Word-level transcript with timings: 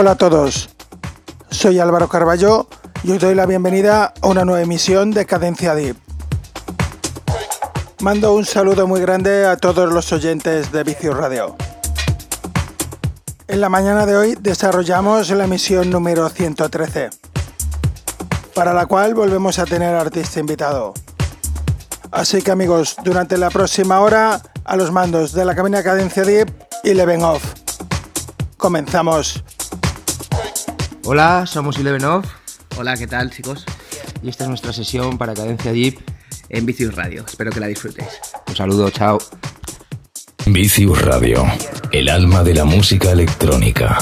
Hola 0.00 0.12
a 0.12 0.16
todos, 0.16 0.70
soy 1.50 1.78
Álvaro 1.78 2.08
Carballo 2.08 2.66
y 3.02 3.12
os 3.12 3.18
doy 3.18 3.34
la 3.34 3.44
bienvenida 3.44 4.14
a 4.22 4.28
una 4.28 4.46
nueva 4.46 4.62
emisión 4.62 5.10
de 5.10 5.26
Cadencia 5.26 5.74
Deep. 5.74 5.94
Mando 8.00 8.32
un 8.32 8.46
saludo 8.46 8.86
muy 8.86 9.02
grande 9.02 9.44
a 9.44 9.58
todos 9.58 9.92
los 9.92 10.10
oyentes 10.14 10.72
de 10.72 10.84
Vicius 10.84 11.14
Radio. 11.14 11.54
En 13.46 13.60
la 13.60 13.68
mañana 13.68 14.06
de 14.06 14.16
hoy 14.16 14.38
desarrollamos 14.40 15.28
la 15.28 15.44
emisión 15.44 15.90
número 15.90 16.30
113, 16.30 17.10
para 18.54 18.72
la 18.72 18.86
cual 18.86 19.14
volvemos 19.14 19.58
a 19.58 19.66
tener 19.66 19.94
artista 19.94 20.40
invitado. 20.40 20.94
Así 22.10 22.40
que 22.40 22.50
amigos, 22.50 22.96
durante 23.04 23.36
la 23.36 23.50
próxima 23.50 24.00
hora, 24.00 24.40
a 24.64 24.76
los 24.76 24.92
mandos 24.92 25.34
de 25.34 25.44
la 25.44 25.54
cabina 25.54 25.82
Cadencia 25.82 26.24
Deep 26.24 26.50
y 26.84 26.94
Leven 26.94 27.22
Off. 27.22 27.44
Comenzamos. 28.56 29.44
Hola, 31.12 31.44
somos 31.44 31.76
Eleven 31.76 32.04
Off. 32.04 32.24
Hola, 32.78 32.96
¿qué 32.96 33.08
tal 33.08 33.32
chicos? 33.32 33.64
Y 34.22 34.28
esta 34.28 34.44
es 34.44 34.48
nuestra 34.48 34.72
sesión 34.72 35.18
para 35.18 35.34
Cadencia 35.34 35.72
Deep 35.72 35.98
en 36.48 36.64
Vicius 36.64 36.94
Radio. 36.94 37.24
Espero 37.26 37.50
que 37.50 37.58
la 37.58 37.66
disfrutéis. 37.66 38.06
Un 38.46 38.54
saludo, 38.54 38.88
chao. 38.90 39.18
Vicius 40.46 41.02
Radio, 41.02 41.44
el 41.90 42.08
alma 42.10 42.44
de 42.44 42.54
la 42.54 42.64
música 42.64 43.10
electrónica. 43.10 43.98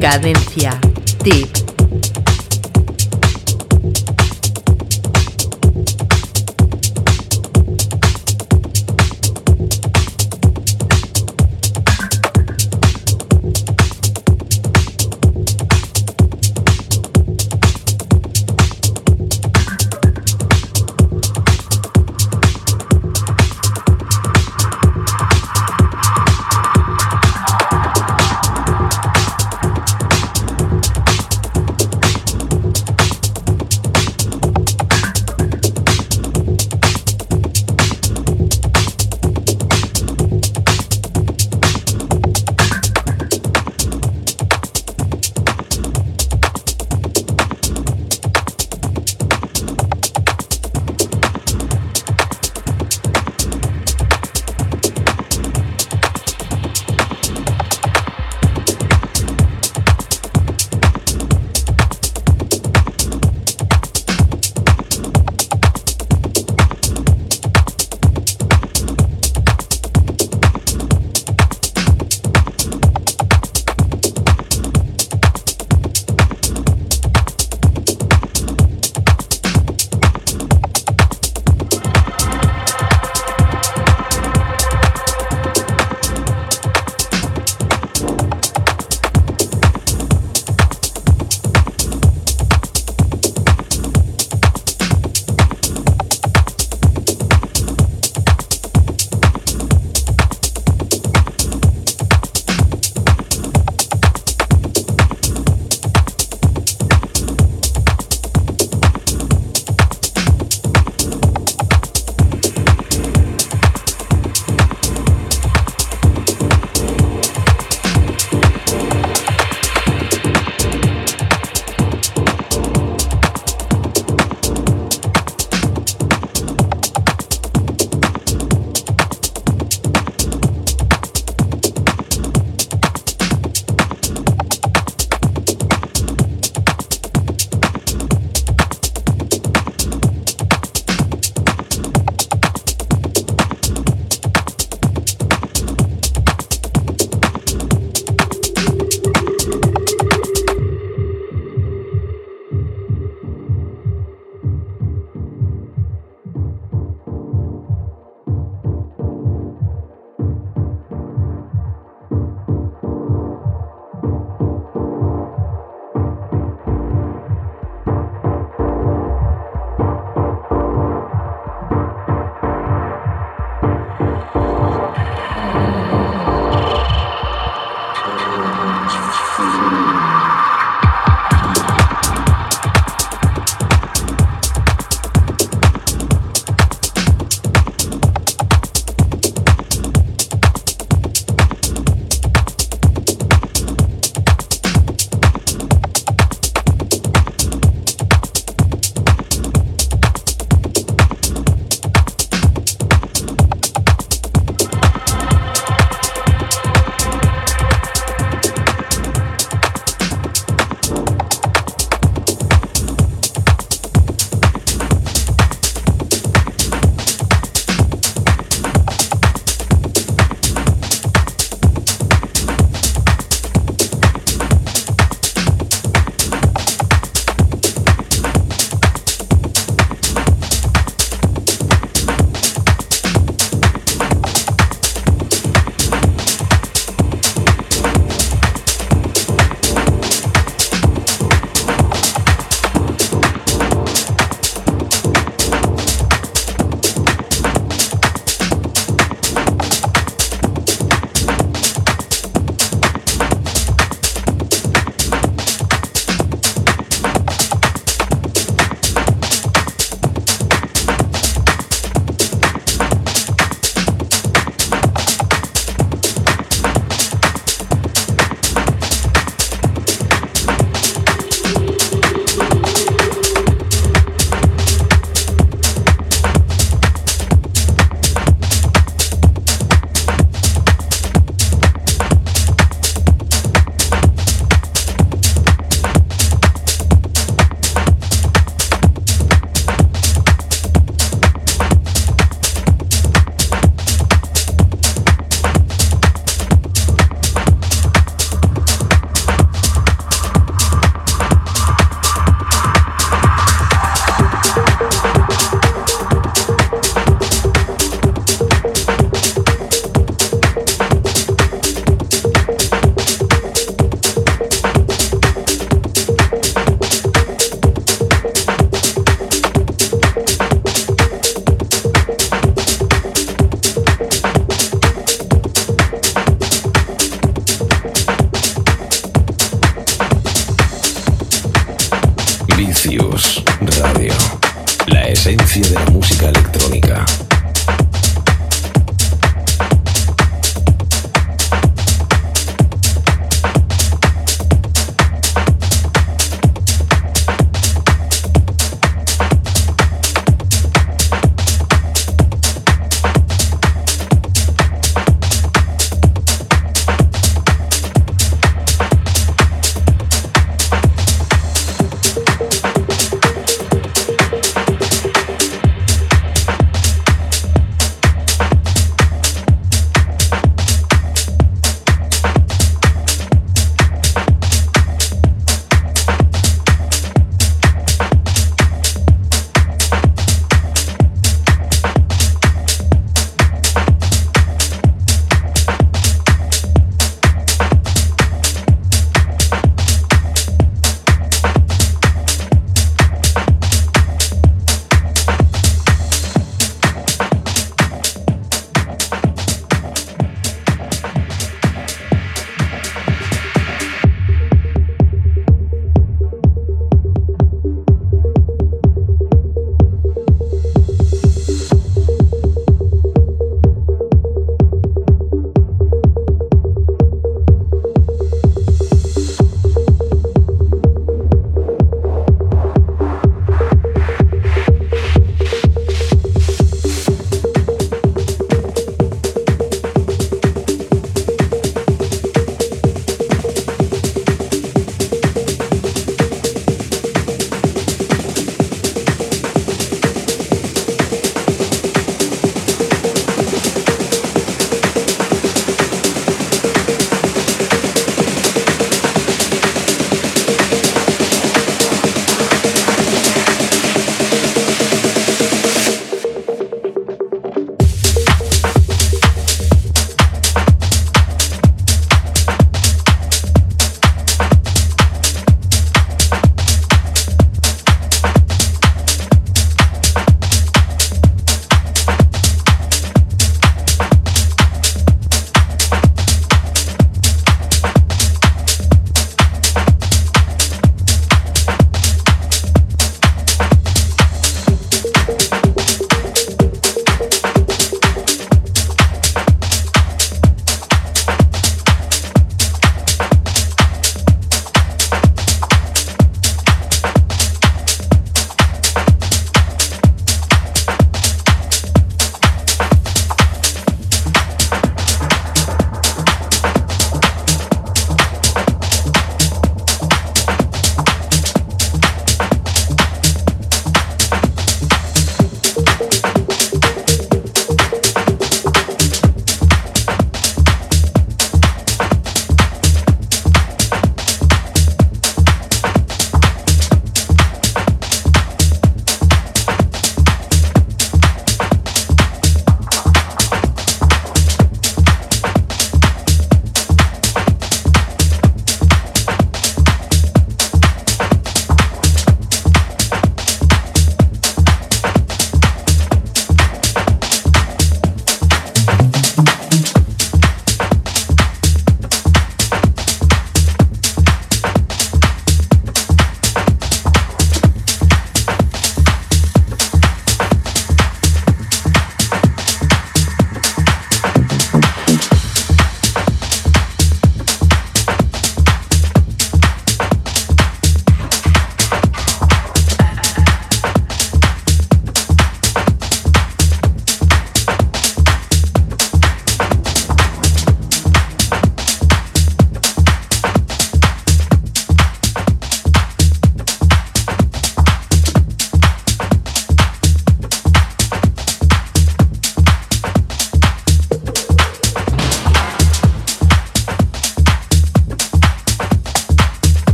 Cadencia. 0.00 0.78
Tip. 1.24 1.67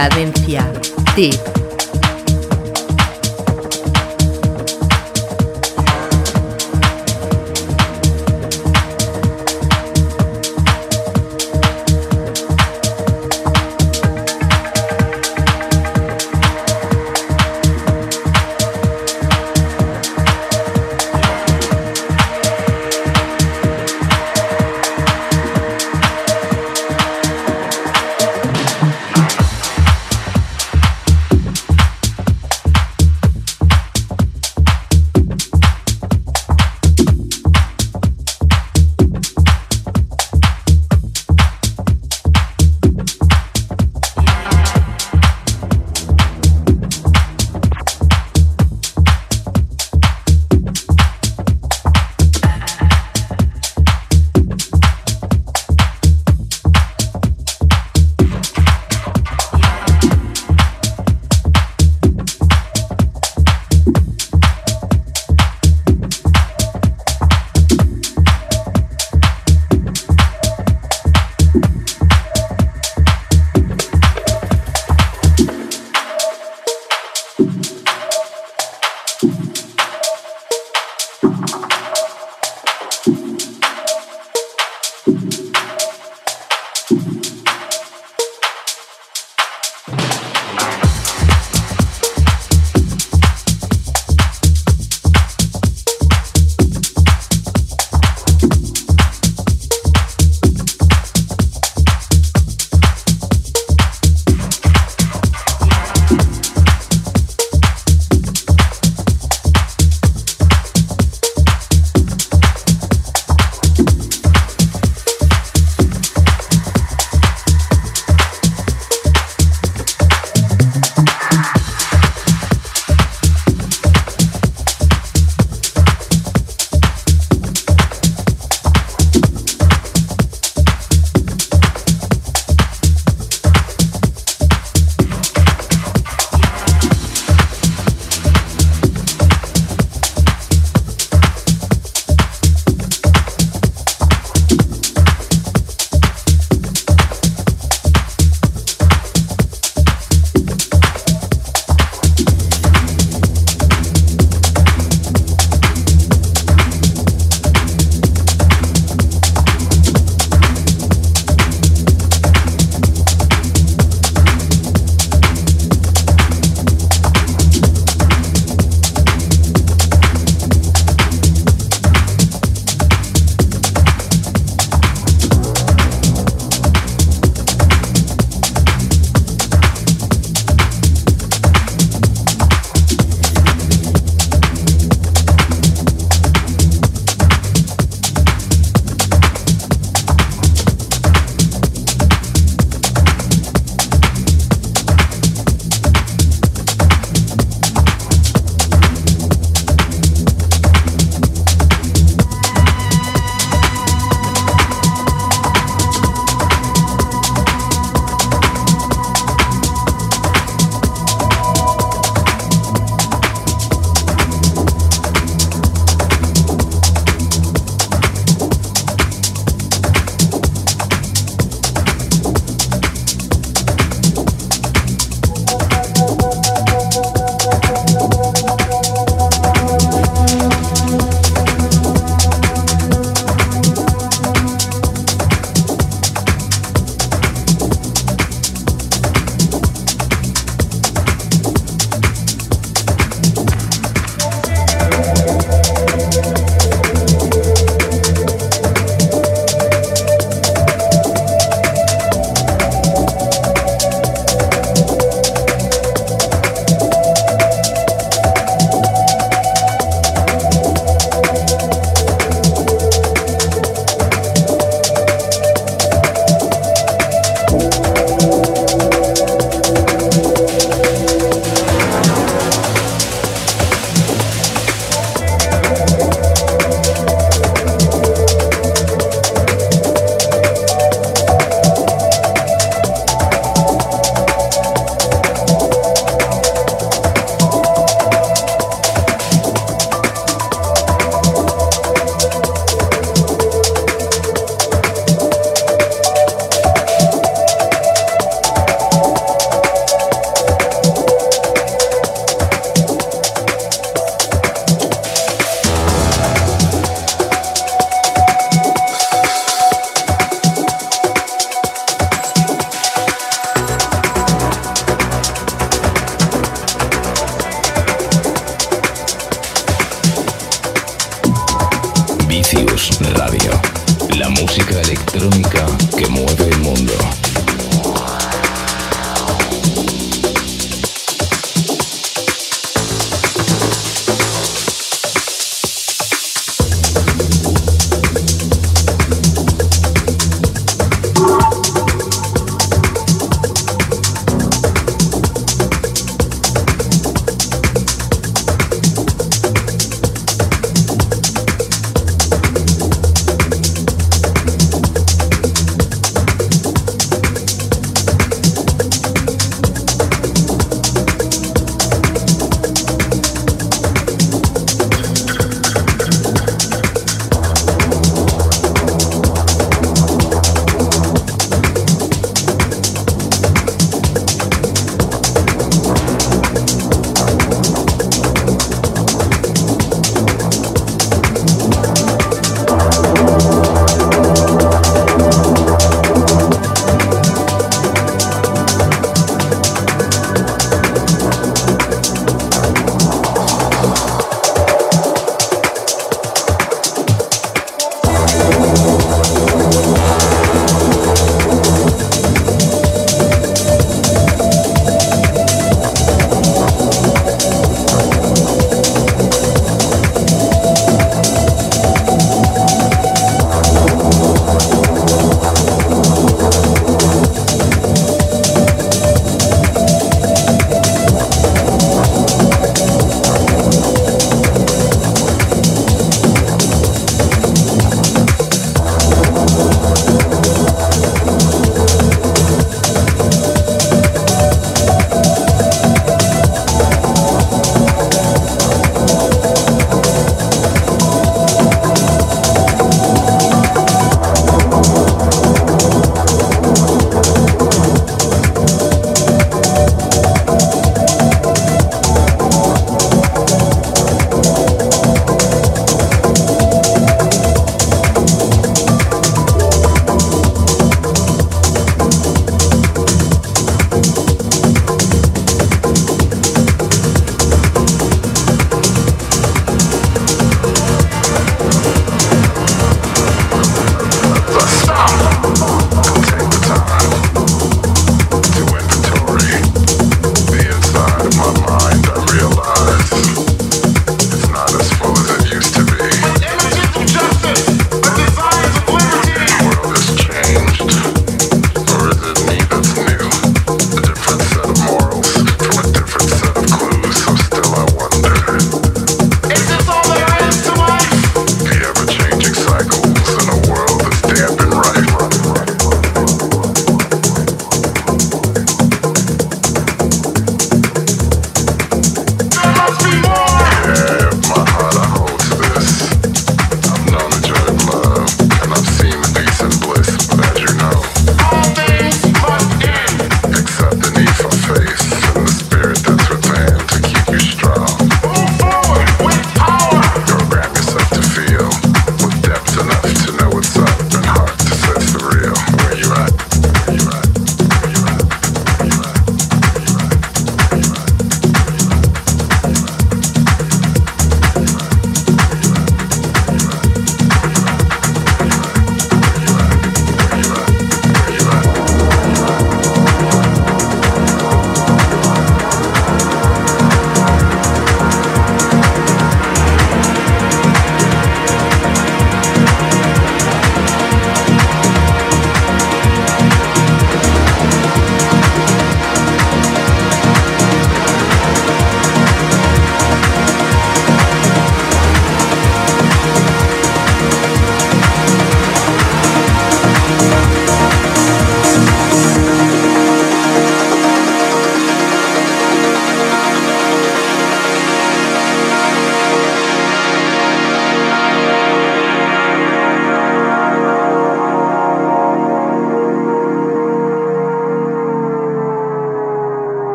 Cadencia. 0.00 0.29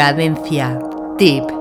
Cadencia. 0.00 0.78
Tip. 1.18 1.59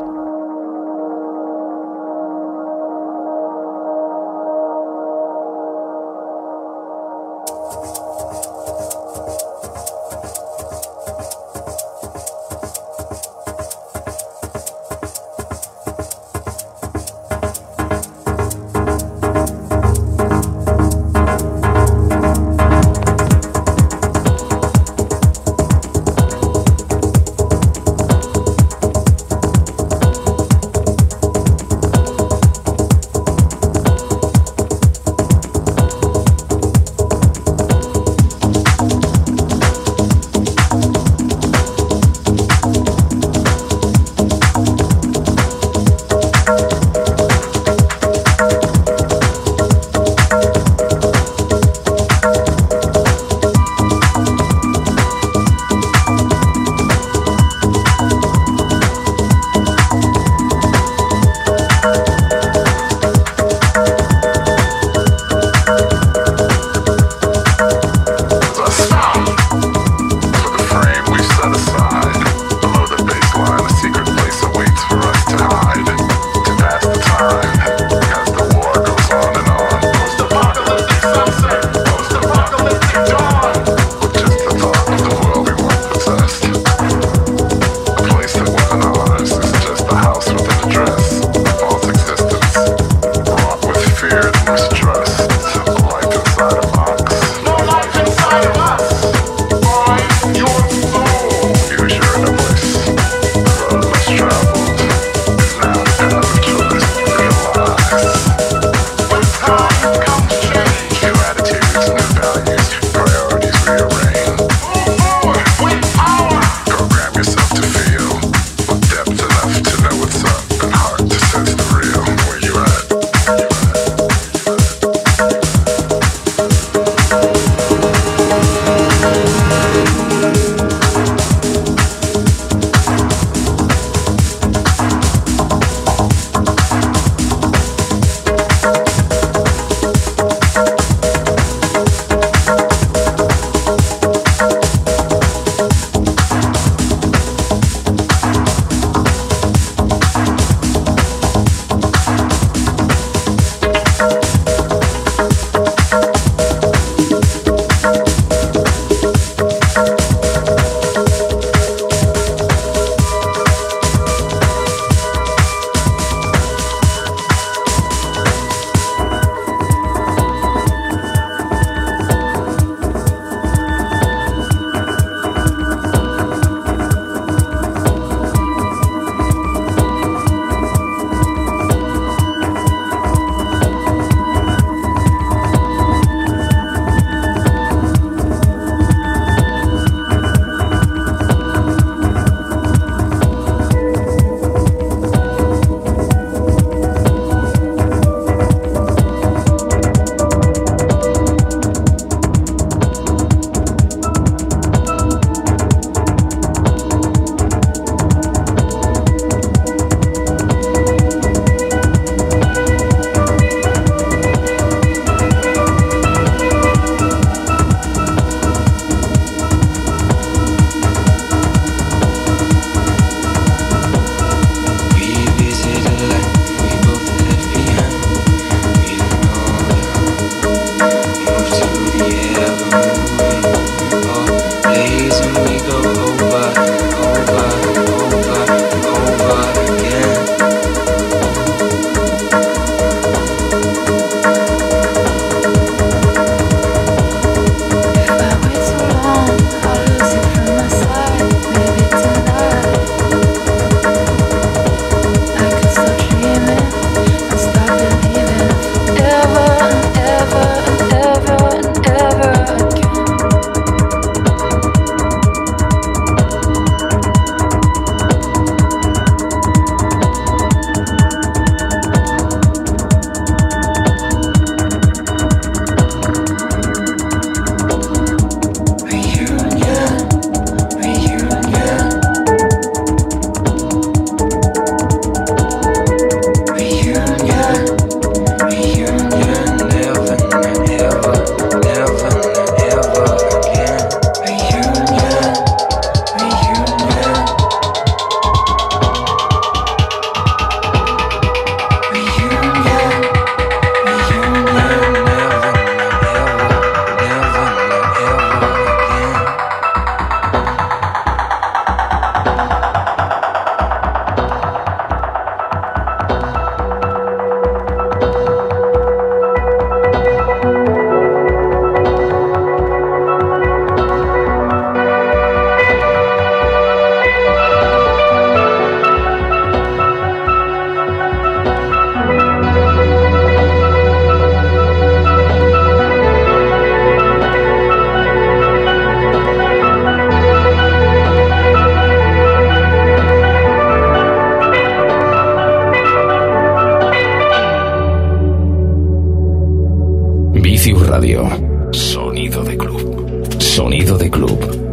Sonido 353.60 353.98
de 353.98 354.10
club. 354.10 354.69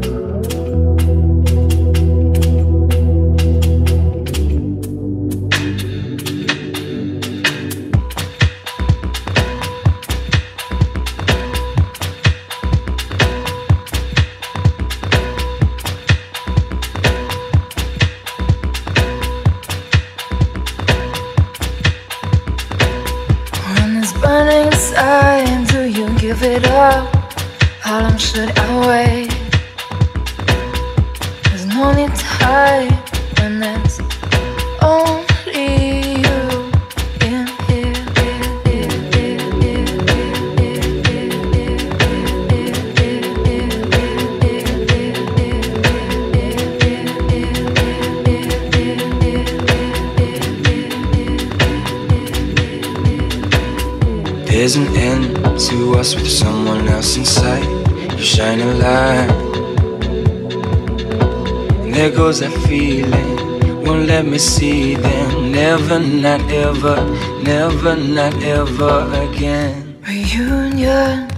Not 65.79 66.41
ever, 66.51 66.97
never, 67.43 67.97
not 67.97 68.35
ever 68.43 69.11
again. 69.13 70.01
Reunion, 70.07 71.29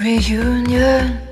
reunion. 0.00 1.27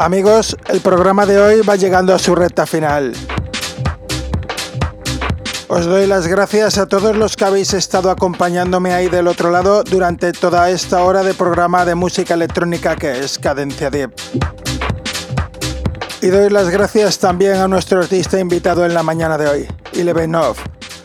Amigos, 0.00 0.56
el 0.68 0.80
programa 0.80 1.26
de 1.26 1.38
hoy 1.38 1.60
va 1.60 1.76
llegando 1.76 2.14
a 2.14 2.18
su 2.18 2.34
recta 2.34 2.64
final. 2.64 3.12
Os 5.68 5.84
doy 5.84 6.06
las 6.06 6.26
gracias 6.26 6.78
a 6.78 6.86
todos 6.86 7.14
los 7.14 7.36
que 7.36 7.44
habéis 7.44 7.74
estado 7.74 8.10
acompañándome 8.10 8.94
ahí 8.94 9.10
del 9.10 9.28
otro 9.28 9.50
lado 9.50 9.84
durante 9.84 10.32
toda 10.32 10.70
esta 10.70 11.04
hora 11.04 11.22
de 11.22 11.34
programa 11.34 11.84
de 11.84 11.96
música 11.96 12.32
electrónica 12.32 12.96
que 12.96 13.20
es 13.20 13.38
Cadencia 13.38 13.90
Deep. 13.90 14.10
Y 16.22 16.28
doy 16.28 16.48
las 16.48 16.70
gracias 16.70 17.18
también 17.18 17.56
a 17.56 17.68
nuestro 17.68 18.00
artista 18.00 18.40
invitado 18.40 18.86
en 18.86 18.94
la 18.94 19.02
mañana 19.02 19.36
de 19.36 19.48
hoy, 19.48 19.68
Ilevenov. 19.92 20.56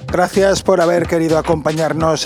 Gracias 0.08 0.64
por 0.64 0.80
haber 0.80 1.06
querido 1.06 1.38
acompañarnos. 1.38 2.26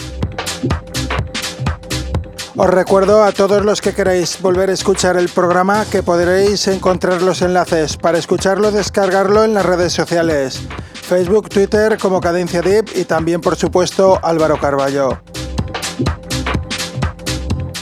Os 2.62 2.70
recuerdo 2.70 3.24
a 3.24 3.32
todos 3.32 3.64
los 3.64 3.80
que 3.80 3.94
queréis 3.94 4.42
volver 4.42 4.70
a 4.70 4.74
escuchar 4.74 5.16
el 5.16 5.30
programa 5.30 5.86
que 5.90 6.04
podréis 6.04 6.68
encontrar 6.68 7.22
los 7.22 7.42
enlaces 7.42 7.96
para 7.96 8.18
escucharlo, 8.18 8.70
descargarlo 8.74 9.46
en 9.46 9.54
las 9.54 9.66
redes 9.66 9.94
sociales. 9.94 10.60
Facebook, 10.94 11.48
Twitter 11.48 11.98
como 11.98 12.20
Cadencia 12.20 12.62
Deep 12.62 12.90
y 12.96 13.06
también 13.06 13.40
por 13.40 13.56
supuesto 13.56 14.20
Álvaro 14.22 14.60
Carballo. 14.60 15.22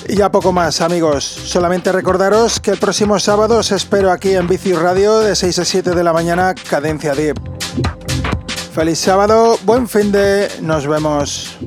Y 0.07 0.15
ya 0.15 0.29
poco 0.29 0.51
más 0.51 0.79
amigos, 0.81 1.23
solamente 1.25 1.91
recordaros 1.91 2.59
que 2.59 2.69
el 2.69 2.77
próximo 2.77 3.17
sábado 3.17 3.57
os 3.57 3.71
espero 3.71 4.11
aquí 4.11 4.35
en 4.35 4.47
Bici 4.47 4.73
Radio 4.73 5.21
de 5.21 5.35
6 5.35 5.57
a 5.57 5.65
7 5.65 5.95
de 5.95 6.03
la 6.03 6.13
mañana 6.13 6.53
Cadencia 6.53 7.15
Deep. 7.15 7.35
Feliz 8.75 8.99
sábado, 8.99 9.57
buen 9.63 9.87
fin 9.87 10.11
de, 10.11 10.47
nos 10.61 10.85
vemos. 10.85 11.57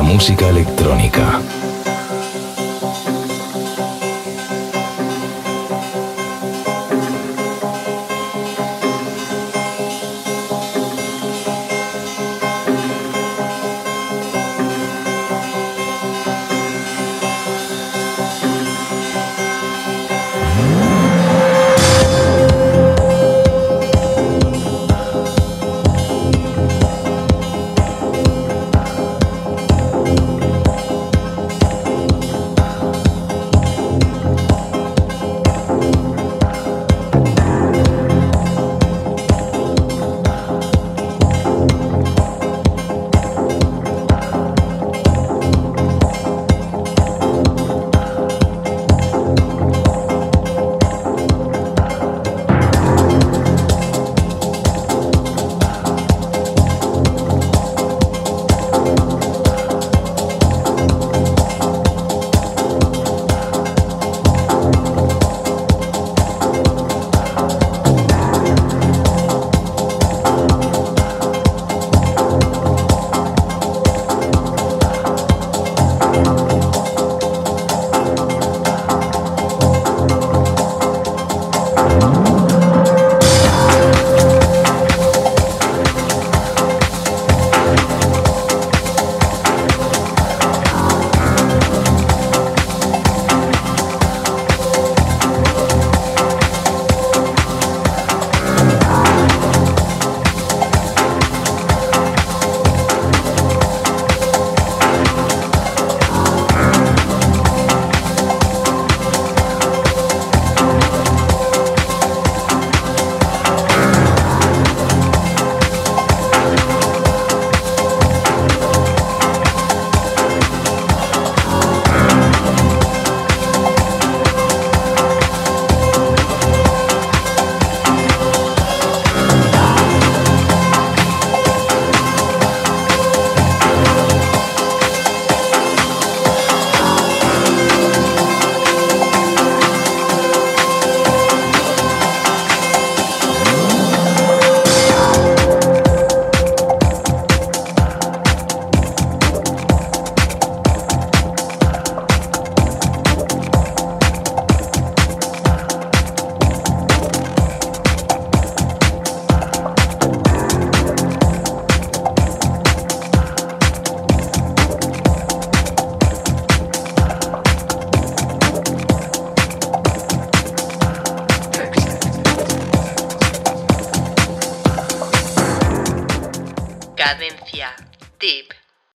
Música 0.00 0.48
electrónica. 0.48 1.42